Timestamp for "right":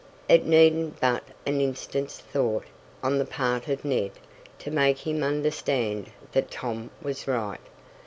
7.27-7.61